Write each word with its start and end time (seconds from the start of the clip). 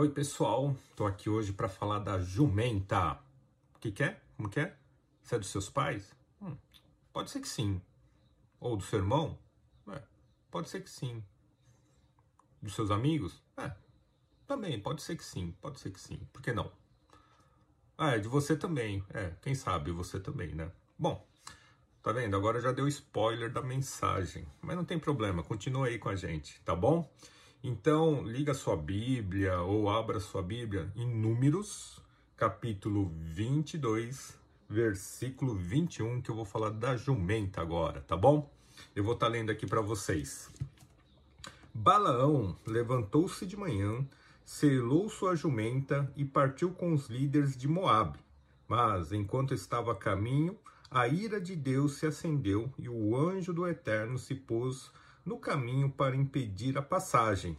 Oi, 0.00 0.08
pessoal. 0.08 0.74
Tô 0.96 1.04
aqui 1.04 1.28
hoje 1.28 1.52
para 1.52 1.68
falar 1.68 1.98
da 1.98 2.18
jumenta. 2.18 3.20
O 3.74 3.78
que, 3.78 3.92
que 3.92 4.02
é? 4.02 4.18
Como 4.34 4.48
que 4.48 4.58
é? 4.58 4.74
Você 5.22 5.34
é 5.34 5.38
dos 5.38 5.50
seus 5.50 5.68
pais? 5.68 6.16
Hum, 6.40 6.56
pode 7.12 7.28
ser 7.30 7.38
que 7.38 7.46
sim. 7.46 7.82
Ou 8.58 8.78
do 8.78 8.82
seu 8.82 9.00
irmão? 9.00 9.38
É, 9.88 10.00
pode 10.50 10.70
ser 10.70 10.80
que 10.80 10.88
sim. 10.88 11.22
Dos 12.62 12.74
seus 12.74 12.90
amigos? 12.90 13.42
É, 13.58 13.72
também, 14.46 14.80
pode 14.80 15.02
ser 15.02 15.16
que 15.16 15.22
sim. 15.22 15.54
Pode 15.60 15.78
ser 15.78 15.90
que 15.90 16.00
sim. 16.00 16.18
Por 16.32 16.40
que 16.40 16.54
não? 16.54 16.72
Ah, 17.98 18.12
é 18.12 18.18
de 18.18 18.26
você 18.26 18.56
também. 18.56 19.04
É, 19.12 19.34
quem 19.42 19.54
sabe 19.54 19.90
você 19.90 20.18
também, 20.18 20.54
né? 20.54 20.72
Bom, 20.98 21.22
tá 22.02 22.10
vendo? 22.10 22.34
Agora 22.38 22.58
já 22.58 22.72
deu 22.72 22.88
spoiler 22.88 23.52
da 23.52 23.60
mensagem. 23.60 24.46
Mas 24.62 24.76
não 24.76 24.84
tem 24.86 24.98
problema, 24.98 25.42
continua 25.42 25.88
aí 25.88 25.98
com 25.98 26.08
a 26.08 26.16
gente, 26.16 26.58
tá 26.62 26.74
bom? 26.74 27.06
Então, 27.62 28.22
liga 28.22 28.54
sua 28.54 28.74
Bíblia 28.74 29.60
ou 29.60 29.90
abra 29.90 30.18
sua 30.18 30.42
Bíblia 30.42 30.90
em 30.96 31.06
Números, 31.06 32.00
capítulo 32.34 33.12
22, 33.18 34.34
versículo 34.66 35.54
21, 35.54 36.22
que 36.22 36.30
eu 36.30 36.34
vou 36.34 36.46
falar 36.46 36.70
da 36.70 36.96
jumenta 36.96 37.60
agora, 37.60 38.00
tá 38.00 38.16
bom? 38.16 38.50
Eu 38.96 39.04
vou 39.04 39.12
estar 39.12 39.26
tá 39.26 39.32
lendo 39.32 39.50
aqui 39.50 39.66
para 39.66 39.82
vocês. 39.82 40.50
Balaão 41.74 42.56
levantou-se 42.66 43.44
de 43.44 43.58
manhã, 43.58 44.06
selou 44.42 45.10
sua 45.10 45.36
jumenta 45.36 46.10
e 46.16 46.24
partiu 46.24 46.70
com 46.70 46.94
os 46.94 47.10
líderes 47.10 47.54
de 47.58 47.68
Moabe. 47.68 48.18
Mas, 48.66 49.12
enquanto 49.12 49.52
estava 49.52 49.92
a 49.92 49.96
caminho, 49.96 50.56
a 50.90 51.06
ira 51.08 51.38
de 51.38 51.54
Deus 51.54 51.96
se 51.96 52.06
acendeu 52.06 52.72
e 52.78 52.88
o 52.88 53.14
anjo 53.14 53.52
do 53.52 53.68
Eterno 53.68 54.16
se 54.16 54.34
pôs 54.34 54.90
no 55.24 55.38
caminho 55.38 55.90
para 55.90 56.16
impedir 56.16 56.76
a 56.78 56.82
passagem. 56.82 57.56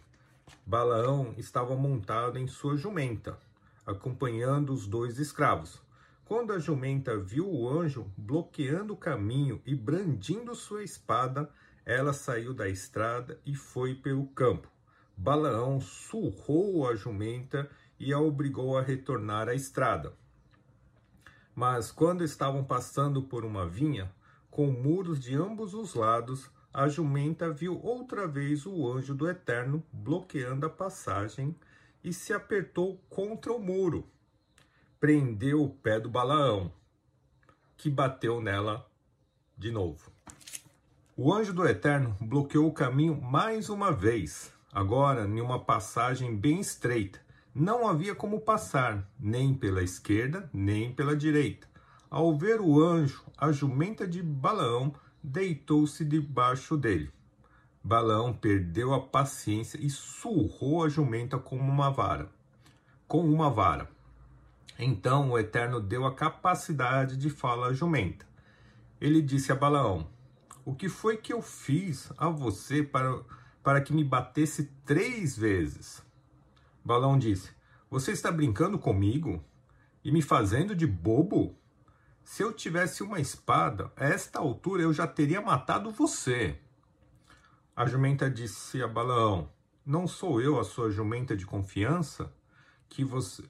Balaão 0.66 1.34
estava 1.38 1.76
montado 1.76 2.38
em 2.38 2.48
sua 2.48 2.76
jumenta, 2.76 3.38
acompanhando 3.86 4.74
os 4.74 4.88
dois 4.88 5.20
escravos. 5.20 5.82
Quando 6.26 6.54
a 6.54 6.60
jumenta 6.60 7.18
viu 7.18 7.50
o 7.50 7.70
anjo 7.70 8.10
bloqueando 8.18 8.94
o 8.94 8.98
caminho 8.98 9.62
e 9.66 9.76
brandindo 9.76 10.56
sua 10.56 10.84
espada, 10.84 11.50
ela 11.86 12.14
saiu 12.14 12.54
da 12.54 12.70
estrada 12.70 13.40
e 13.46 13.56
foi 13.56 13.96
pelo 13.96 14.28
campo. 14.28 14.70
Balaão 15.18 15.80
surrou 15.80 16.88
a 16.88 16.96
jumenta 16.96 17.70
e 18.00 18.14
a 18.14 18.20
obrigou 18.20 18.78
a 18.78 18.82
retornar 18.82 19.50
à 19.50 19.54
estrada. 19.54 20.14
Mas 21.54 21.92
quando 21.92 22.24
estavam 22.24 22.64
passando 22.64 23.22
por 23.24 23.44
uma 23.44 23.68
vinha, 23.68 24.12
com 24.50 24.72
muros 24.72 25.20
de 25.20 25.36
ambos 25.36 25.74
os 25.74 25.94
lados, 25.94 26.50
a 26.74 26.88
jumenta 26.88 27.52
viu 27.52 27.80
outra 27.84 28.28
vez 28.28 28.66
o 28.66 28.90
anjo 28.92 29.14
do 29.14 29.30
Eterno 29.30 29.84
bloqueando 29.92 30.66
a 30.66 30.70
passagem 30.70 31.56
e 32.04 32.14
se 32.14 32.34
apertou 32.34 32.98
contra 33.10 33.52
o 33.52 33.60
muro. 33.60 34.08
Prendeu 35.00 35.64
o 35.64 35.70
pé 35.70 36.00
do 36.00 36.10
Balaão, 36.10 36.72
que 37.76 37.90
bateu 37.90 38.42
nela 38.42 38.88
de 39.58 39.72
novo. 39.72 40.12
O 41.18 41.34
anjo 41.34 41.54
do 41.54 41.68
Eterno 41.68 42.16
bloqueou 42.22 42.68
o 42.68 42.74
caminho 42.74 43.22
mais 43.22 43.70
uma 43.70 43.92
vez, 43.92 44.54
agora 44.72 45.26
em 45.26 45.42
uma 45.42 45.60
passagem 45.60 46.36
bem 46.36 46.60
estreita. 46.60 47.20
Não 47.54 47.86
havia 47.86 48.16
como 48.16 48.40
passar, 48.40 49.06
nem 49.20 49.54
pela 49.54 49.84
esquerda, 49.84 50.50
nem 50.54 50.94
pela 50.94 51.18
direita. 51.18 51.68
Ao 52.10 52.36
ver 52.38 52.62
o 52.62 52.82
anjo, 52.82 53.26
a 53.38 53.52
jumenta 53.52 54.08
de 54.08 54.24
Balaão 54.24 54.94
deitou-se 55.24 56.04
debaixo 56.04 56.78
dele. 56.78 57.12
Balaão 57.84 58.32
perdeu 58.34 58.94
a 58.94 59.00
paciência 59.00 59.80
e 59.82 59.90
surrou 59.90 60.84
a 60.84 60.90
jumenta 60.90 61.38
com 61.38 61.58
uma 61.58 61.90
vara. 61.90 62.30
Com 63.08 63.26
uma 63.26 63.50
vara. 63.50 63.90
Então 64.78 65.32
o 65.32 65.40
Eterno 65.40 65.80
deu 65.80 66.06
a 66.06 66.14
capacidade 66.14 67.18
de 67.18 67.30
fala 67.30 67.68
à 67.68 67.74
jumenta. 67.74 68.26
Ele 69.00 69.22
disse 69.22 69.52
a 69.52 69.56
Balaão: 69.56 70.08
O 70.64 70.76
que 70.76 70.90
foi 70.90 71.18
que 71.18 71.34
eu 71.34 71.42
fiz 71.42 72.12
a 72.18 72.30
você 72.30 72.84
para, 72.84 73.20
para 73.64 73.82
que 73.82 73.94
me 73.94 74.04
batesse 74.04 74.72
três 74.86 75.38
vezes? 75.38 76.04
Balaão 76.86 77.18
disse: 77.18 77.52
Você 77.90 78.12
está 78.12 78.32
brincando 78.32 78.78
comigo 78.78 79.44
e 80.04 80.12
me 80.12 80.22
fazendo 80.22 80.76
de 80.76 80.86
bobo? 80.86 81.56
Se 82.32 82.44
eu 82.44 82.54
tivesse 82.54 83.04
uma 83.04 83.20
espada, 83.20 83.92
a 83.94 84.06
esta 84.06 84.40
altura 84.40 84.84
eu 84.84 84.94
já 84.94 85.06
teria 85.06 85.42
matado 85.42 85.92
você. 85.92 86.58
A 87.76 87.86
jumenta 87.86 88.30
disse 88.30 88.82
a 88.82 88.88
Balaão: 88.88 89.52
Não 89.86 90.08
sou 90.08 90.42
eu 90.42 90.58
a 90.58 90.64
sua 90.64 90.90
jumenta 90.90 91.36
de 91.36 91.46
confiança 91.46 92.34
que 92.88 93.04
você 93.04 93.44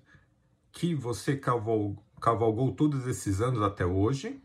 que 0.72 0.96
você 0.96 1.38
cavalgou, 1.38 2.04
cavalgou 2.20 2.72
todos 2.72 3.06
esses 3.06 3.40
anos 3.40 3.62
até 3.62 3.86
hoje? 3.86 4.42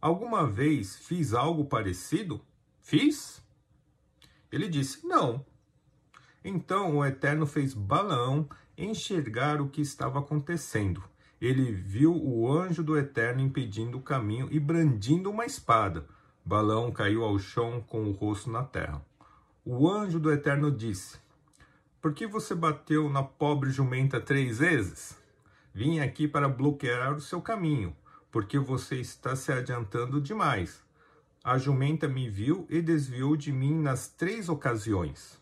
Alguma 0.00 0.44
vez 0.44 0.96
fiz 0.96 1.32
algo 1.32 1.64
parecido? 1.66 2.44
Fiz? 2.80 3.40
Ele 4.50 4.66
disse: 4.66 5.06
Não. 5.06 5.46
Então 6.44 6.96
o 6.96 7.04
Eterno 7.06 7.46
fez 7.46 7.74
Balaão 7.74 8.48
enxergar 8.76 9.60
o 9.60 9.68
que 9.68 9.80
estava 9.80 10.18
acontecendo 10.18 11.11
ele 11.42 11.72
viu 11.72 12.14
o 12.14 12.48
anjo 12.48 12.84
do 12.84 12.96
Eterno 12.96 13.40
impedindo 13.40 13.98
o 13.98 14.00
caminho 14.00 14.46
e 14.52 14.60
brandindo 14.60 15.28
uma 15.28 15.44
espada. 15.44 16.06
Balão 16.44 16.92
caiu 16.92 17.24
ao 17.24 17.36
chão 17.36 17.80
com 17.80 18.04
o 18.04 18.12
rosto 18.12 18.48
na 18.48 18.62
terra. 18.62 19.04
O 19.64 19.90
anjo 19.90 20.20
do 20.20 20.30
Eterno 20.30 20.70
disse: 20.70 21.18
Por 22.00 22.14
que 22.14 22.28
você 22.28 22.54
bateu 22.54 23.10
na 23.10 23.24
pobre 23.24 23.72
jumenta 23.72 24.20
três 24.20 24.60
vezes? 24.60 25.18
Vim 25.74 25.98
aqui 25.98 26.28
para 26.28 26.48
bloquear 26.48 27.12
o 27.12 27.20
seu 27.20 27.42
caminho, 27.42 27.96
porque 28.30 28.56
você 28.56 29.00
está 29.00 29.34
se 29.34 29.50
adiantando 29.50 30.20
demais. 30.20 30.80
A 31.42 31.58
jumenta 31.58 32.06
me 32.06 32.30
viu 32.30 32.68
e 32.70 32.80
desviou 32.80 33.36
de 33.36 33.50
mim 33.50 33.74
nas 33.80 34.06
três 34.06 34.48
ocasiões. 34.48 35.40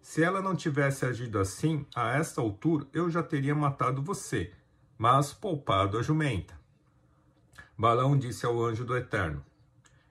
Se 0.00 0.22
ela 0.22 0.40
não 0.40 0.54
tivesse 0.54 1.04
agido 1.04 1.40
assim, 1.40 1.84
a 1.96 2.16
esta 2.16 2.40
altura 2.40 2.86
eu 2.92 3.10
já 3.10 3.24
teria 3.24 3.56
matado 3.56 4.00
você 4.00 4.52
mas 5.00 5.32
poupado 5.32 5.96
a 5.96 6.02
jumenta. 6.02 6.52
Balão 7.74 8.18
disse 8.18 8.44
ao 8.44 8.62
anjo 8.62 8.84
do 8.84 8.94
Eterno: 8.94 9.42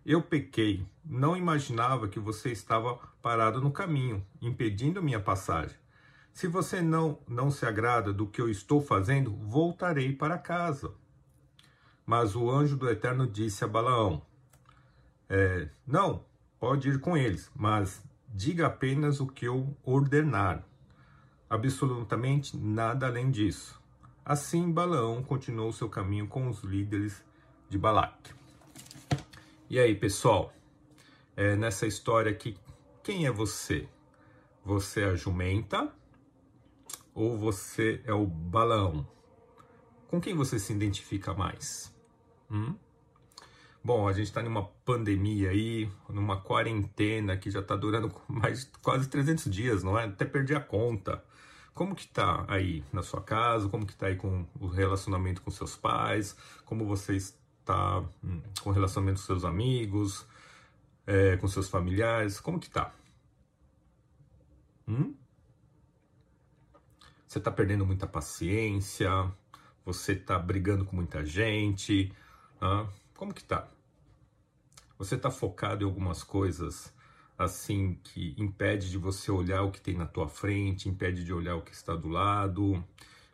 Eu 0.03 0.19
pequei, 0.19 0.83
não 1.05 1.37
imaginava 1.37 2.07
que 2.07 2.19
você 2.19 2.51
estava 2.51 2.95
parado 3.21 3.61
no 3.61 3.69
caminho, 3.71 4.25
impedindo 4.41 5.03
minha 5.03 5.19
passagem. 5.19 5.77
Se 6.33 6.47
você 6.47 6.81
não, 6.81 7.19
não 7.27 7.51
se 7.51 7.67
agrada 7.67 8.11
do 8.11 8.25
que 8.25 8.41
eu 8.41 8.49
estou 8.49 8.81
fazendo, 8.81 9.31
voltarei 9.31 10.11
para 10.11 10.39
casa. 10.39 10.91
Mas 12.03 12.35
o 12.35 12.49
anjo 12.49 12.75
do 12.75 12.89
Eterno 12.89 13.27
disse 13.27 13.63
a 13.63 13.67
Balaão: 13.67 14.23
é, 15.29 15.69
Não, 15.85 16.25
pode 16.59 16.89
ir 16.89 16.99
com 16.99 17.15
eles, 17.15 17.51
mas 17.55 18.01
diga 18.27 18.65
apenas 18.65 19.19
o 19.19 19.27
que 19.27 19.45
eu 19.45 19.77
ordenar. 19.83 20.63
Absolutamente 21.47 22.57
nada 22.57 23.05
além 23.05 23.29
disso. 23.29 23.78
Assim, 24.29 24.71
Balaão 24.71 25.23
continuou 25.23 25.73
seu 25.73 25.89
caminho 25.89 26.27
com 26.27 26.47
os 26.47 26.63
líderes 26.63 27.25
de 27.67 27.79
Balac. 27.79 28.31
E 29.67 29.79
aí, 29.79 29.95
pessoal, 29.95 30.53
é, 31.35 31.55
nessa 31.55 31.87
história 31.87 32.31
aqui, 32.31 32.55
quem 33.01 33.25
é 33.25 33.31
você? 33.31 33.89
Você 34.63 35.01
é 35.01 35.05
a 35.05 35.15
jumenta 35.15 35.91
ou 37.15 37.39
você 37.39 38.03
é 38.05 38.13
o 38.13 38.27
Balaão? 38.27 39.07
Com 40.07 40.21
quem 40.21 40.35
você 40.35 40.59
se 40.59 40.73
identifica 40.73 41.33
mais? 41.33 41.91
Hum? 42.51 42.75
Bom, 43.83 44.07
a 44.07 44.13
gente 44.13 44.27
está 44.27 44.43
numa 44.43 44.67
pandemia 44.85 45.49
aí, 45.49 45.91
numa 46.07 46.39
quarentena 46.39 47.35
que 47.35 47.49
já 47.49 47.61
está 47.61 47.75
durando 47.75 48.13
mais 48.29 48.69
quase 48.83 49.09
300 49.09 49.49
dias, 49.49 49.81
não 49.81 49.97
é? 49.97 50.05
Até 50.05 50.23
perdi 50.23 50.53
a 50.53 50.61
conta. 50.61 51.27
Como 51.73 51.95
que 51.95 52.07
tá 52.07 52.45
aí 52.47 52.83
na 52.91 53.01
sua 53.01 53.21
casa? 53.21 53.69
Como 53.69 53.85
que 53.85 53.95
tá 53.95 54.07
aí 54.07 54.15
com 54.15 54.45
o 54.59 54.67
relacionamento 54.67 55.41
com 55.41 55.51
seus 55.51 55.75
pais? 55.75 56.35
Como 56.65 56.85
você 56.85 57.15
está 57.15 58.03
hum, 58.23 58.41
com 58.61 58.69
o 58.69 58.73
relacionamento 58.73 59.19
com 59.19 59.25
seus 59.25 59.45
amigos? 59.45 60.25
É, 61.07 61.37
com 61.37 61.47
seus 61.47 61.69
familiares? 61.69 62.39
Como 62.39 62.59
que 62.59 62.69
tá? 62.69 62.93
Hum? 64.87 65.15
Você 67.27 67.37
está 67.37 67.51
perdendo 67.51 67.85
muita 67.85 68.07
paciência? 68.07 69.09
Você 69.85 70.13
está 70.13 70.37
brigando 70.37 70.83
com 70.85 70.95
muita 70.95 71.23
gente? 71.23 72.11
Ah, 72.59 72.87
como 73.15 73.33
que 73.33 73.43
tá? 73.43 73.67
Você 74.97 75.15
está 75.15 75.31
focado 75.31 75.83
em 75.83 75.87
algumas 75.87 76.23
coisas 76.23 76.93
assim 77.39 77.97
que 78.03 78.35
impede 78.37 78.89
de 78.89 78.97
você 78.97 79.31
olhar 79.31 79.63
o 79.63 79.71
que 79.71 79.81
tem 79.81 79.95
na 79.95 80.05
tua 80.05 80.27
frente, 80.27 80.89
impede 80.89 81.23
de 81.23 81.33
olhar 81.33 81.55
o 81.55 81.61
que 81.61 81.73
está 81.73 81.95
do 81.95 82.09
lado. 82.09 82.83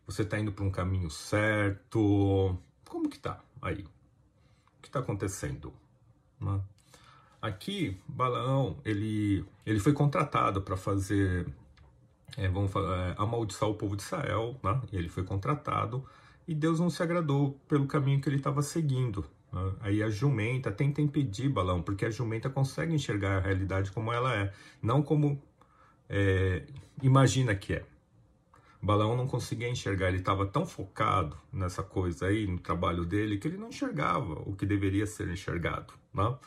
Você 0.05 0.21
está 0.21 0.39
indo 0.39 0.51
para 0.51 0.63
um 0.63 0.71
caminho 0.71 1.09
certo? 1.09 2.57
Como 2.87 3.09
que 3.09 3.19
tá 3.19 3.43
aí? 3.61 3.81
O 4.77 4.81
que 4.81 4.87
está 4.87 4.99
acontecendo? 4.99 5.73
Né? 6.39 6.61
Aqui, 7.41 7.99
Balaão, 8.07 8.77
ele, 8.85 9.43
ele 9.65 9.79
foi 9.79 9.93
contratado 9.93 10.61
para 10.61 10.77
fazer 10.77 11.47
é, 12.37 12.47
vamos 12.47 12.71
falar, 12.71 13.09
é, 13.09 13.15
amaldiçoar 13.17 13.71
o 13.71 13.75
povo 13.75 13.95
de 13.95 14.03
Israel, 14.03 14.59
né? 14.63 14.81
Ele 14.91 15.09
foi 15.09 15.23
contratado 15.23 16.05
e 16.47 16.53
Deus 16.53 16.79
não 16.79 16.89
se 16.89 17.01
agradou 17.01 17.59
pelo 17.67 17.87
caminho 17.87 18.21
que 18.21 18.29
ele 18.29 18.37
estava 18.37 18.61
seguindo. 18.61 19.25
Né? 19.55 19.73
Aí 19.79 20.03
a 20.03 20.09
jumenta 20.09 20.69
tenta 20.69 21.01
impedir 21.01 21.47
Balão, 21.47 21.81
porque 21.81 22.05
a 22.05 22.09
jumenta 22.09 22.49
consegue 22.49 22.93
enxergar 22.93 23.37
a 23.37 23.39
realidade 23.39 23.89
como 23.91 24.11
ela 24.11 24.35
é, 24.35 24.53
não 24.81 25.01
como 25.01 25.41
é, 26.09 26.63
imagina 27.01 27.55
que 27.55 27.73
é. 27.73 27.85
Balão 28.81 29.15
não 29.15 29.25
conseguia 29.25 29.69
enxergar, 29.69 30.09
ele 30.09 30.17
estava 30.17 30.45
tão 30.45 30.65
focado 30.65 31.35
nessa 31.51 31.81
coisa 31.81 32.27
aí, 32.27 32.45
no 32.45 32.59
trabalho 32.59 33.03
dele, 33.05 33.37
que 33.37 33.47
ele 33.47 33.57
não 33.57 33.69
enxergava 33.69 34.33
o 34.45 34.55
que 34.55 34.65
deveria 34.65 35.07
ser 35.07 35.27
enxergado. 35.29 35.93
Né? 36.13 36.37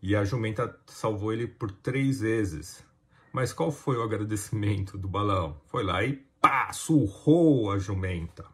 E 0.00 0.14
a 0.14 0.24
jumenta 0.24 0.78
salvou 0.86 1.32
ele 1.32 1.46
por 1.46 1.72
três 1.72 2.20
vezes. 2.20 2.84
Mas 3.32 3.52
qual 3.52 3.72
foi 3.72 3.96
o 3.96 4.02
agradecimento 4.02 4.98
do 4.98 5.08
Balão? 5.08 5.56
Foi 5.66 5.82
lá 5.82 6.04
e 6.04 6.22
pá, 6.40 6.72
surrou 6.72 7.72
a 7.72 7.78
jumenta. 7.78 8.44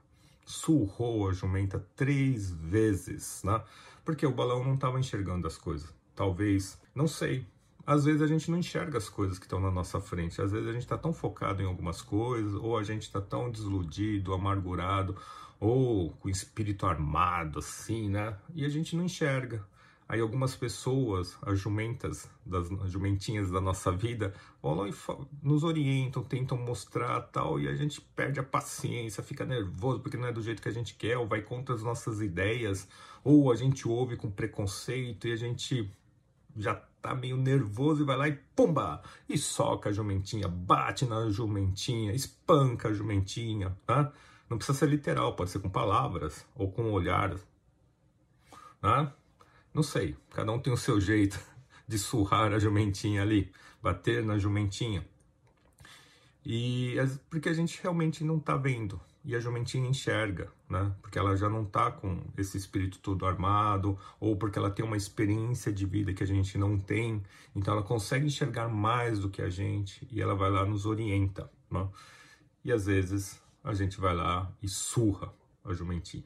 Surrou 0.49 1.29
a 1.29 1.33
jumenta 1.35 1.85
três 1.95 2.51
vezes, 2.51 3.43
né? 3.45 3.63
Porque 4.03 4.25
o 4.25 4.33
Balão 4.33 4.65
não 4.65 4.75
estava 4.75 4.99
enxergando 4.99 5.47
as 5.47 5.59
coisas. 5.59 5.93
Talvez, 6.15 6.81
não 6.95 7.07
sei, 7.07 7.47
às 7.87 8.07
vezes 8.07 8.23
a 8.23 8.27
gente 8.27 8.51
não 8.51 8.57
enxerga 8.59 8.97
as 8.97 9.11
coisas 9.11 9.39
que 9.39 9.45
estão 9.45 9.61
na 9.61 9.71
nossa 9.71 10.01
frente. 10.01 10.41
Às 10.41 10.51
vezes 10.51 10.67
a 10.67 10.73
gente 10.73 10.83
está 10.83 10.97
tão 10.97 11.13
focado 11.13 11.63
em 11.63 11.67
algumas 11.67 12.01
coisas, 12.01 12.55
ou 12.55 12.79
a 12.79 12.83
gente 12.83 13.03
está 13.03 13.21
tão 13.21 13.51
desiludido, 13.51 14.33
amargurado, 14.33 15.15
ou 15.61 16.11
com 16.13 16.29
o 16.29 16.31
espírito 16.31 16.87
armado, 16.87 17.59
assim, 17.59 18.09
né? 18.09 18.37
E 18.55 18.65
a 18.65 18.69
gente 18.71 18.97
não 18.97 19.05
enxerga. 19.05 19.63
Aí 20.09 20.21
algumas 20.21 20.57
pessoas, 20.57 21.37
as 21.43 21.61
jumentas, 21.61 22.31
das, 22.45 22.73
as 22.73 22.91
jumentinhas 22.91 23.51
da 23.51 23.61
nossa 23.61 23.93
vida, 23.93 24.33
vão 24.63 24.89
e 24.89 24.95
nos 25.43 25.63
orientam, 25.63 26.25
tentam 26.25 26.57
mostrar 26.57 27.21
tal, 27.21 27.61
e 27.61 27.69
a 27.69 27.75
gente 27.75 28.01
perde 28.01 28.41
a 28.41 28.43
paciência, 28.43 29.23
fica 29.23 29.45
nervoso 29.45 30.01
porque 30.01 30.17
não 30.17 30.27
é 30.27 30.33
do 30.33 30.41
jeito 30.41 30.63
que 30.63 30.69
a 30.69 30.73
gente 30.73 30.95
quer, 30.95 31.19
ou 31.19 31.27
vai 31.27 31.43
contra 31.43 31.75
as 31.75 31.83
nossas 31.83 32.23
ideias, 32.23 32.89
ou 33.23 33.53
a 33.53 33.55
gente 33.55 33.87
ouve 33.87 34.17
com 34.17 34.31
preconceito 34.31 35.29
e 35.29 35.33
a 35.33 35.37
gente 35.37 35.93
já 36.57 36.75
tá 37.03 37.15
meio 37.15 37.37
nervoso 37.37 38.03
e 38.03 38.07
vai 38.07 38.17
lá 38.17 38.29
e 38.29 38.33
pumba! 38.57 39.03
E 39.29 39.37
soca 39.37 39.91
a 39.91 39.93
jumentinha, 39.93 40.49
bate 40.49 41.05
na 41.05 41.29
jumentinha, 41.29 42.15
espanca 42.15 42.89
a 42.89 42.95
jumentinha, 42.95 43.77
tá? 43.87 44.11
Não 44.49 44.57
precisa 44.57 44.79
ser 44.79 44.89
literal, 44.89 45.37
pode 45.37 45.51
ser 45.51 45.59
com 45.59 45.69
palavras 45.69 46.47
ou 46.55 46.73
com 46.73 46.91
olhares, 46.93 47.47
tá? 48.81 49.15
Não 49.79 49.85
sei, 49.85 50.17
cada 50.31 50.51
um 50.51 50.59
tem 50.59 50.73
o 50.73 50.77
seu 50.77 51.01
jeito 51.01 51.39
de 51.87 52.01
surrar 52.01 52.53
a 52.53 52.59
jumentinha 52.59 53.23
ali, 53.23 53.53
bater 53.81 54.25
na 54.25 54.37
jumentinha. 54.37 55.07
E 56.45 56.97
porque 57.31 57.49
a 57.49 57.53
gente 57.53 57.81
realmente 57.81 58.25
não 58.25 58.41
tá 58.41 58.57
vendo, 58.57 59.01
e 59.25 59.37
a 59.37 59.39
jumentinha 59.39 59.89
enxerga, 59.89 60.53
né? 60.69 60.93
Porque 61.01 61.17
ela 61.17 61.37
já 61.37 61.49
não 61.49 61.65
tá 61.65 61.93
com 61.93 62.25
esse 62.37 62.57
espírito 62.57 62.99
todo 62.99 63.25
armado, 63.25 63.97
ou 64.19 64.37
porque 64.37 64.59
ela 64.59 64.69
tem 64.69 64.85
uma 64.85 64.97
experiência 64.97 65.73
de 65.73 65.87
vida 65.87 66.13
que 66.13 66.25
a 66.25 66.27
gente 66.27 66.59
não 66.59 66.77
tem, 66.77 67.23
então 67.55 67.73
ela 67.73 67.85
consegue 67.85 68.27
enxergar 68.27 68.67
mais 68.67 69.21
do 69.21 69.31
que 69.31 69.41
a 69.41 69.49
gente 69.49 70.09
e 70.11 70.21
ela 70.21 70.35
vai 70.35 70.51
lá 70.51 70.67
nos 70.67 70.87
orienta, 70.87 71.49
né? 71.71 71.89
E 72.65 72.73
às 72.73 72.87
vezes 72.87 73.41
a 73.63 73.73
gente 73.75 74.01
vai 74.01 74.13
lá 74.13 74.53
e 74.61 74.67
surra 74.67 75.33
a 75.65 75.73
jumentinha. 75.73 76.25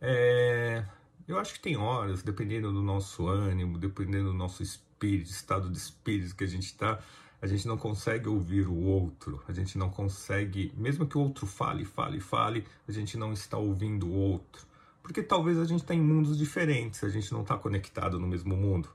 É... 0.00 0.82
Eu 1.26 1.38
acho 1.38 1.54
que 1.54 1.60
tem 1.60 1.76
horas, 1.76 2.22
dependendo 2.22 2.70
do 2.70 2.82
nosso 2.82 3.26
ânimo, 3.26 3.78
dependendo 3.78 4.30
do 4.30 4.34
nosso 4.34 4.62
espírito, 4.62 5.30
estado 5.30 5.70
de 5.70 5.78
espírito 5.78 6.36
que 6.36 6.44
a 6.44 6.46
gente 6.46 6.66
está, 6.66 6.98
a 7.40 7.46
gente 7.46 7.66
não 7.66 7.78
consegue 7.78 8.28
ouvir 8.28 8.66
o 8.68 8.76
outro, 8.76 9.42
a 9.48 9.52
gente 9.52 9.78
não 9.78 9.88
consegue, 9.88 10.72
mesmo 10.76 11.06
que 11.06 11.16
o 11.16 11.20
outro 11.20 11.46
fale, 11.46 11.84
fale, 11.84 12.20
fale, 12.20 12.66
a 12.86 12.92
gente 12.92 13.16
não 13.16 13.32
está 13.32 13.56
ouvindo 13.56 14.06
o 14.06 14.12
outro. 14.12 14.66
Porque 15.02 15.22
talvez 15.22 15.58
a 15.58 15.64
gente 15.64 15.80
está 15.80 15.94
em 15.94 16.00
mundos 16.00 16.36
diferentes, 16.36 17.02
a 17.04 17.08
gente 17.08 17.32
não 17.32 17.40
está 17.40 17.56
conectado 17.56 18.18
no 18.18 18.26
mesmo 18.26 18.56
mundo. 18.56 18.88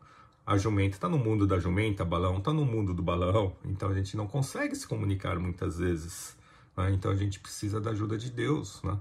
A 0.45 0.57
jumenta 0.57 0.97
está 0.97 1.07
no 1.07 1.19
mundo 1.19 1.45
da 1.45 1.59
jumenta, 1.59 2.03
balão 2.03 2.39
está 2.39 2.51
no 2.51 2.65
mundo 2.65 2.93
do 2.93 3.03
balão, 3.03 3.55
então 3.63 3.89
a 3.89 3.93
gente 3.93 4.17
não 4.17 4.27
consegue 4.27 4.75
se 4.75 4.87
comunicar 4.87 5.37
muitas 5.37 5.77
vezes. 5.77 6.35
Né? 6.75 6.91
Então 6.91 7.11
a 7.11 7.15
gente 7.15 7.39
precisa 7.39 7.79
da 7.79 7.91
ajuda 7.91 8.17
de 8.17 8.31
Deus. 8.31 8.81
Né? 8.83 8.97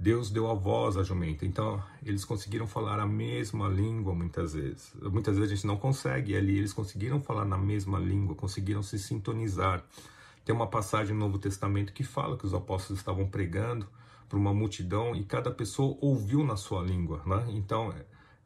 Deus 0.00 0.30
deu 0.30 0.50
a 0.50 0.54
voz 0.54 0.96
à 0.96 1.02
jumenta. 1.02 1.44
Então, 1.44 1.82
eles 2.02 2.24
conseguiram 2.24 2.66
falar 2.66 2.98
a 2.98 3.06
mesma 3.06 3.68
língua 3.68 4.14
muitas 4.14 4.54
vezes. 4.54 4.94
Muitas 4.98 5.36
vezes 5.36 5.52
a 5.52 5.54
gente 5.54 5.66
não 5.66 5.76
consegue, 5.76 6.34
ali 6.34 6.56
eles 6.56 6.72
conseguiram 6.72 7.20
falar 7.20 7.44
na 7.44 7.58
mesma 7.58 7.98
língua, 7.98 8.34
conseguiram 8.34 8.82
se 8.82 8.98
sintonizar. 8.98 9.84
Tem 10.42 10.54
uma 10.54 10.66
passagem 10.66 11.14
no 11.14 11.20
Novo 11.20 11.38
Testamento 11.38 11.92
que 11.92 12.02
fala 12.02 12.38
que 12.38 12.46
os 12.46 12.54
apóstolos 12.54 12.98
estavam 12.98 13.28
pregando 13.28 13.86
para 14.26 14.38
uma 14.38 14.54
multidão 14.54 15.14
e 15.14 15.22
cada 15.22 15.50
pessoa 15.50 15.94
ouviu 16.00 16.42
na 16.44 16.56
sua 16.56 16.80
língua. 16.80 17.20
Né? 17.26 17.48
Então, 17.50 17.94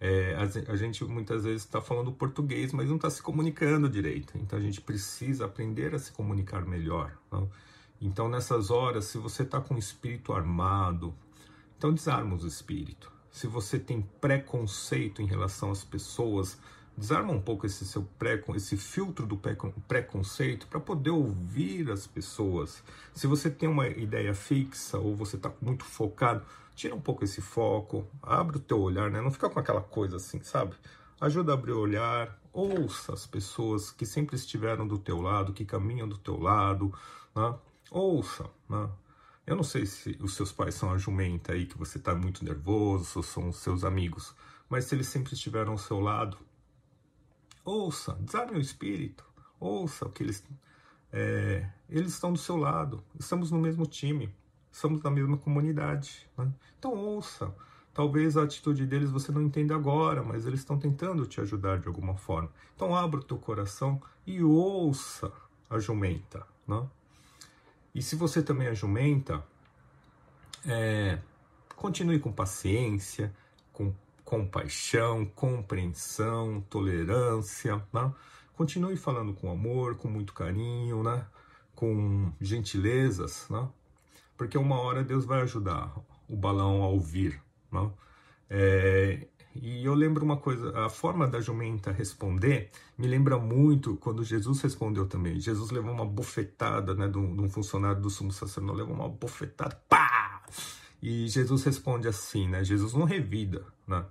é, 0.00 0.34
a 0.66 0.74
gente 0.74 1.04
muitas 1.04 1.44
vezes 1.44 1.62
está 1.62 1.80
falando 1.80 2.10
português, 2.10 2.72
mas 2.72 2.88
não 2.88 2.96
está 2.96 3.08
se 3.08 3.22
comunicando 3.22 3.88
direito. 3.88 4.36
Então, 4.38 4.58
a 4.58 4.62
gente 4.62 4.80
precisa 4.80 5.44
aprender 5.44 5.94
a 5.94 6.00
se 6.00 6.10
comunicar 6.10 6.66
melhor. 6.66 7.16
Né? 7.30 7.46
Então, 8.00 8.28
nessas 8.28 8.72
horas, 8.72 9.04
se 9.04 9.18
você 9.18 9.44
está 9.44 9.60
com 9.60 9.76
o 9.76 9.78
espírito 9.78 10.32
armado, 10.32 11.14
então 11.76 11.92
desarma 11.92 12.36
o 12.36 12.46
espírito. 12.46 13.12
Se 13.30 13.46
você 13.46 13.78
tem 13.78 14.00
preconceito 14.20 15.20
em 15.20 15.26
relação 15.26 15.70
às 15.70 15.82
pessoas, 15.82 16.58
desarma 16.96 17.32
um 17.32 17.40
pouco 17.40 17.66
esse 17.66 17.84
seu 17.84 18.04
pré, 18.18 18.42
esse 18.54 18.76
filtro 18.76 19.26
do 19.26 19.36
preconceito 19.36 20.66
para 20.68 20.78
poder 20.78 21.10
ouvir 21.10 21.90
as 21.90 22.06
pessoas. 22.06 22.82
Se 23.12 23.26
você 23.26 23.50
tem 23.50 23.68
uma 23.68 23.88
ideia 23.88 24.34
fixa 24.34 24.98
ou 24.98 25.16
você 25.16 25.36
está 25.36 25.52
muito 25.60 25.84
focado, 25.84 26.44
tira 26.74 26.94
um 26.94 27.00
pouco 27.00 27.24
esse 27.24 27.40
foco, 27.40 28.06
abre 28.22 28.56
o 28.56 28.60
teu 28.60 28.80
olhar, 28.80 29.10
né? 29.10 29.20
Não 29.20 29.30
fica 29.30 29.50
com 29.50 29.58
aquela 29.58 29.80
coisa 29.80 30.16
assim, 30.16 30.42
sabe? 30.42 30.74
Ajuda 31.20 31.52
a 31.52 31.54
abrir 31.54 31.72
o 31.72 31.80
olhar, 31.80 32.38
ouça 32.52 33.12
as 33.12 33.26
pessoas 33.26 33.90
que 33.90 34.06
sempre 34.06 34.36
estiveram 34.36 34.86
do 34.86 34.98
teu 34.98 35.20
lado, 35.20 35.52
que 35.52 35.64
caminham 35.64 36.08
do 36.08 36.18
teu 36.18 36.38
lado, 36.38 36.92
né? 37.34 37.54
Ouça, 37.90 38.48
né? 38.68 38.88
Eu 39.46 39.56
não 39.56 39.62
sei 39.62 39.84
se 39.84 40.16
os 40.22 40.34
seus 40.34 40.52
pais 40.52 40.74
são 40.74 40.90
a 40.90 40.96
jumenta 40.96 41.52
aí, 41.52 41.66
que 41.66 41.76
você 41.76 41.98
está 41.98 42.14
muito 42.14 42.42
nervoso, 42.44 43.18
ou 43.18 43.22
são 43.22 43.50
os 43.50 43.56
seus 43.56 43.84
amigos, 43.84 44.34
mas 44.70 44.86
se 44.86 44.94
eles 44.94 45.06
sempre 45.06 45.34
estiveram 45.34 45.72
ao 45.72 45.78
seu 45.78 46.00
lado, 46.00 46.38
ouça, 47.62 48.14
desarme 48.20 48.56
o 48.56 48.60
espírito, 48.60 49.24
ouça 49.60 50.06
o 50.06 50.10
que 50.10 50.22
eles. 50.22 50.42
É, 51.12 51.68
eles 51.90 52.12
estão 52.12 52.32
do 52.32 52.38
seu 52.38 52.56
lado, 52.56 53.04
estamos 53.20 53.50
no 53.50 53.58
mesmo 53.58 53.86
time, 53.86 54.34
estamos 54.72 55.02
na 55.02 55.10
mesma 55.10 55.36
comunidade. 55.36 56.26
Né? 56.38 56.50
Então 56.78 56.94
ouça. 56.94 57.54
Talvez 57.92 58.36
a 58.36 58.42
atitude 58.42 58.86
deles 58.86 59.10
você 59.10 59.30
não 59.30 59.40
entenda 59.40 59.72
agora, 59.72 60.20
mas 60.24 60.46
eles 60.46 60.60
estão 60.60 60.76
tentando 60.76 61.26
te 61.26 61.40
ajudar 61.40 61.78
de 61.78 61.86
alguma 61.86 62.16
forma. 62.16 62.50
Então 62.74 62.96
abra 62.96 63.20
o 63.20 63.22
teu 63.22 63.38
coração 63.38 64.02
e 64.26 64.42
ouça 64.42 65.30
a 65.70 65.78
jumenta. 65.78 66.44
Né? 66.66 66.84
E 67.94 68.02
se 68.02 68.16
você 68.16 68.42
também 68.42 68.66
é 68.66 68.74
jumenta, 68.74 69.44
é, 70.66 71.18
continue 71.76 72.18
com 72.18 72.32
paciência, 72.32 73.32
com 73.72 73.94
compaixão, 74.24 75.24
compreensão, 75.26 76.60
tolerância, 76.68 77.76
né? 77.92 78.12
Continue 78.56 78.96
falando 78.96 79.32
com 79.32 79.50
amor, 79.50 79.96
com 79.96 80.08
muito 80.08 80.32
carinho, 80.32 81.02
né? 81.04 81.24
Com 81.74 82.32
gentilezas, 82.40 83.46
né? 83.48 83.68
Porque 84.36 84.58
uma 84.58 84.80
hora 84.80 85.04
Deus 85.04 85.24
vai 85.24 85.42
ajudar 85.42 85.94
o 86.28 86.36
balão 86.36 86.82
a 86.82 86.88
ouvir, 86.88 87.40
né? 87.70 87.90
É, 88.50 89.28
eu 89.94 89.98
lembro 89.98 90.24
uma 90.24 90.36
coisa, 90.36 90.76
a 90.76 90.88
forma 90.88 91.26
da 91.26 91.40
jumenta 91.40 91.92
responder 91.92 92.70
me 92.98 93.06
lembra 93.06 93.38
muito 93.38 93.96
quando 93.96 94.24
Jesus 94.24 94.60
respondeu 94.60 95.06
também. 95.06 95.38
Jesus 95.38 95.70
levou 95.70 95.92
uma 95.92 96.04
bofetada, 96.04 96.94
né, 96.94 97.06
de 97.06 97.16
um, 97.16 97.34
de 97.34 97.42
um 97.42 97.48
funcionário 97.48 98.02
do 98.02 98.10
sumo 98.10 98.32
sacerdote, 98.32 98.78
levou 98.78 98.94
uma 98.94 99.08
bofetada, 99.08 99.80
pá! 99.88 100.42
E 101.00 101.28
Jesus 101.28 101.62
responde 101.62 102.08
assim, 102.08 102.48
né? 102.48 102.64
Jesus 102.64 102.92
não 102.94 103.04
revida, 103.04 103.64
né? 103.86 104.04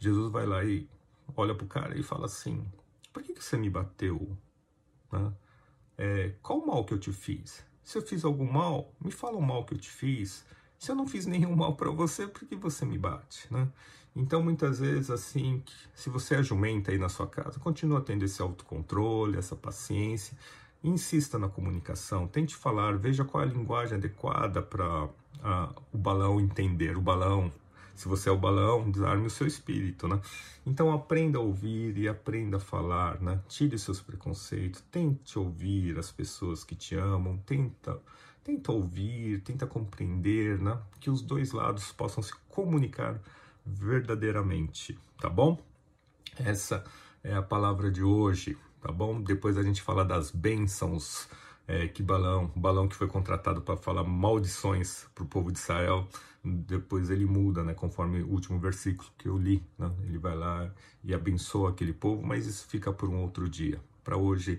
Jesus 0.00 0.30
vai 0.32 0.46
lá 0.46 0.64
e 0.64 0.88
olha 1.36 1.54
pro 1.54 1.66
cara 1.66 1.98
e 1.98 2.02
fala 2.02 2.26
assim: 2.26 2.64
Por 3.12 3.22
que, 3.22 3.34
que 3.34 3.44
você 3.44 3.56
me 3.56 3.68
bateu? 3.68 4.36
Né? 5.12 5.32
É, 5.98 6.34
qual 6.40 6.60
o 6.60 6.66
mal 6.66 6.84
que 6.84 6.94
eu 6.94 6.98
te 6.98 7.12
fiz? 7.12 7.64
Se 7.82 7.98
eu 7.98 8.02
fiz 8.02 8.24
algum 8.24 8.50
mal, 8.50 8.94
me 9.04 9.10
fala 9.10 9.36
o 9.36 9.42
mal 9.42 9.64
que 9.64 9.74
eu 9.74 9.78
te 9.78 9.90
fiz. 9.90 10.46
Se 10.78 10.90
eu 10.90 10.94
não 10.96 11.06
fiz 11.06 11.26
nenhum 11.26 11.54
mal 11.56 11.74
para 11.74 11.90
você, 11.90 12.26
por 12.26 12.46
que 12.46 12.54
você 12.56 12.84
me 12.86 12.96
bate, 12.96 13.52
né? 13.52 13.68
Então, 14.16 14.42
muitas 14.42 14.80
vezes, 14.80 15.10
assim, 15.10 15.62
se 15.94 16.08
você 16.10 16.36
é 16.36 16.42
jumenta 16.42 16.90
aí 16.90 16.98
na 16.98 17.08
sua 17.08 17.26
casa, 17.26 17.58
continua 17.60 18.00
tendo 18.00 18.24
esse 18.24 18.40
autocontrole, 18.42 19.36
essa 19.36 19.54
paciência, 19.54 20.36
insista 20.82 21.38
na 21.38 21.48
comunicação, 21.48 22.26
tente 22.26 22.56
falar, 22.56 22.96
veja 22.96 23.24
qual 23.24 23.42
é 23.44 23.46
a 23.46 23.50
linguagem 23.50 23.96
adequada 23.96 24.62
para 24.62 25.08
o 25.92 25.98
balão 25.98 26.40
entender, 26.40 26.96
o 26.96 27.00
balão 27.00 27.52
Se 27.98 28.06
você 28.06 28.28
é 28.28 28.32
o 28.32 28.38
balão, 28.38 28.88
desarme 28.92 29.26
o 29.26 29.30
seu 29.30 29.44
espírito, 29.44 30.06
né? 30.06 30.20
Então 30.64 30.92
aprenda 30.92 31.38
a 31.38 31.40
ouvir 31.40 31.98
e 31.98 32.06
aprenda 32.06 32.58
a 32.58 32.60
falar, 32.60 33.20
né? 33.20 33.40
Tire 33.48 33.76
seus 33.76 34.00
preconceitos, 34.00 34.80
tente 34.82 35.36
ouvir 35.36 35.98
as 35.98 36.12
pessoas 36.12 36.62
que 36.62 36.76
te 36.76 36.94
amam, 36.94 37.38
tenta, 37.38 38.00
tenta 38.48 38.72
ouvir, 38.72 39.42
tenta 39.42 39.66
compreender, 39.66 40.58
né? 40.58 40.78
Que 40.98 41.10
os 41.10 41.20
dois 41.20 41.52
lados 41.52 41.92
possam 41.92 42.22
se 42.22 42.32
comunicar 42.48 43.20
verdadeiramente, 43.62 44.98
tá 45.20 45.28
bom? 45.28 45.62
Essa 46.34 46.82
é 47.22 47.34
a 47.34 47.42
palavra 47.42 47.90
de 47.90 48.02
hoje, 48.02 48.56
tá 48.80 48.90
bom? 48.90 49.20
Depois 49.20 49.58
a 49.58 49.62
gente 49.62 49.82
fala 49.82 50.02
das 50.02 50.30
bênçãos 50.30 51.28
é, 51.66 51.88
que 51.88 52.02
balão, 52.02 52.50
balão 52.56 52.88
que 52.88 52.96
foi 52.96 53.06
contratado 53.06 53.60
para 53.60 53.76
falar 53.76 54.02
maldições 54.02 55.06
para 55.14 55.24
o 55.24 55.26
povo 55.26 55.52
de 55.52 55.58
Israel, 55.58 56.08
depois 56.42 57.10
ele 57.10 57.26
muda, 57.26 57.62
né, 57.62 57.74
conforme 57.74 58.22
o 58.22 58.30
último 58.30 58.58
versículo 58.58 59.10
que 59.18 59.28
eu 59.28 59.36
li, 59.36 59.62
né, 59.78 59.92
ele 60.04 60.16
vai 60.16 60.34
lá 60.34 60.72
e 61.04 61.12
abençoa 61.12 61.68
aquele 61.68 61.92
povo, 61.92 62.26
mas 62.26 62.46
isso 62.46 62.66
fica 62.66 62.90
por 62.90 63.10
um 63.10 63.20
outro 63.20 63.46
dia. 63.46 63.78
Para 64.02 64.16
hoje 64.16 64.58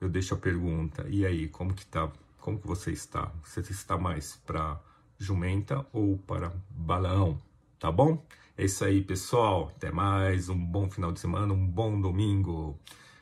eu 0.00 0.08
deixo 0.08 0.34
a 0.34 0.36
pergunta, 0.36 1.04
e 1.08 1.26
aí, 1.26 1.48
como 1.48 1.74
que 1.74 1.84
tá? 1.84 2.12
Como 2.44 2.58
que 2.58 2.66
você 2.66 2.90
está? 2.90 3.32
Você 3.42 3.60
está 3.60 3.96
mais 3.96 4.36
para 4.44 4.78
jumenta 5.16 5.86
ou 5.94 6.18
para 6.18 6.52
balão? 6.68 7.40
Tá 7.78 7.90
bom? 7.90 8.22
É 8.54 8.66
isso 8.66 8.84
aí, 8.84 9.00
pessoal. 9.00 9.72
Até 9.74 9.90
mais. 9.90 10.50
Um 10.50 10.58
bom 10.62 10.90
final 10.90 11.10
de 11.10 11.20
semana, 11.20 11.54
um 11.54 11.66
bom 11.66 11.98
domingo. 11.98 12.78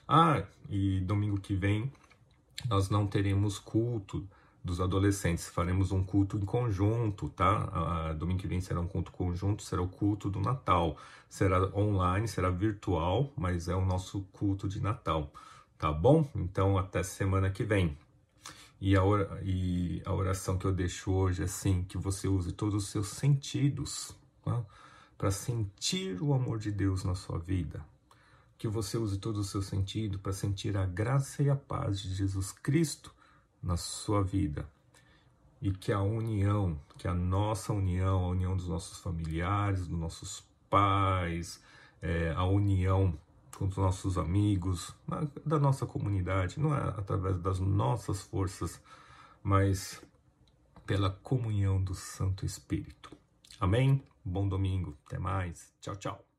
Ah, 0.09 0.43
e 0.69 0.99
domingo 1.03 1.39
que 1.39 1.55
vem 1.55 1.89
nós 2.69 2.91
não 2.91 3.07
teremos 3.07 3.61
culto 3.61 4.27
dos 4.65 4.81
adolescentes, 4.81 5.49
faremos 5.49 5.93
um 5.93 6.03
culto 6.03 6.37
em 6.37 6.45
conjunto, 6.45 7.29
tá? 7.29 8.13
domingo 8.15 8.41
que 8.41 8.49
vem 8.49 8.61
será 8.61 8.81
um 8.81 8.89
culto 8.89 9.13
conjunto, 9.13 9.63
será 9.63 9.83
o 9.83 9.89
culto 9.89 10.29
do 10.31 10.41
Natal. 10.41 10.97
Será 11.29 11.63
online, 11.77 12.27
será 12.27 12.51
virtual, 12.51 13.33
mas 13.37 13.69
é 13.69 13.75
o 13.77 13.85
nosso 13.85 14.23
culto 14.33 14.69
de 14.69 14.81
Natal, 14.81 15.33
tá 15.79 15.93
bom? 15.93 16.29
Então 16.35 16.77
até 16.77 17.05
semana 17.05 17.51
que 17.51 17.63
vem. 17.63 17.97
E 18.81 18.97
a, 18.97 19.03
e 19.43 20.03
a 20.05 20.13
oração 20.13 20.59
que 20.59 20.65
eu 20.65 20.73
deixo 20.73 21.13
hoje 21.13 21.43
é 21.43 21.45
assim, 21.45 21.85
que 21.85 21.97
você 21.97 22.27
use 22.27 22.53
todos 22.53 22.85
os 22.85 22.91
seus 22.91 23.09
sentidos 23.09 24.15
tá? 24.45 24.65
para 25.17 25.31
sentir 25.31 26.21
o 26.23 26.35
amor 26.35 26.59
de 26.59 26.73
Deus 26.73 27.05
na 27.05 27.15
sua 27.15 27.39
vida 27.39 27.85
que 28.63 28.69
você 28.69 28.97
use 28.97 29.19
todo 29.19 29.39
o 29.39 29.43
seu 29.43 29.61
sentido 29.61 30.21
para 30.21 30.33
sentir 30.33 30.77
a 30.77 30.87
graça 30.87 31.43
e 31.43 31.51
a 31.51 31.57
paz 31.57 32.01
de 32.01 32.15
Jesus 32.15 32.53
Cristo 32.53 33.13
na 33.61 33.77
sua 33.77 34.23
vida. 34.23 34.65
E 35.61 35.73
que 35.73 35.91
a 35.91 36.01
união, 36.01 36.79
que 36.97 37.09
a 37.09 37.13
nossa 37.13 37.73
união, 37.73 38.23
a 38.23 38.29
união 38.29 38.57
dos 38.57 38.69
nossos 38.69 39.01
familiares, 39.01 39.89
dos 39.89 39.99
nossos 39.99 40.45
pais, 40.71 41.61
é, 42.01 42.33
a 42.37 42.45
união 42.45 43.19
com 43.63 43.69
os 43.69 43.77
nossos 43.77 44.19
amigos, 44.19 44.93
da 45.47 45.59
nossa 45.59 45.87
comunidade, 45.87 46.59
não 46.59 46.75
é 46.75 46.81
através 46.81 47.39
das 47.39 47.61
nossas 47.61 48.21
forças, 48.21 48.81
mas 49.43 50.03
pela 50.85 51.11
comunhão 51.11 51.81
do 51.81 51.95
Santo 51.95 52.45
Espírito. 52.45 53.17
Amém? 53.61 54.03
Bom 54.25 54.49
domingo, 54.49 54.99
até 55.07 55.19
mais. 55.19 55.73
Tchau, 55.81 55.95
tchau. 55.95 56.32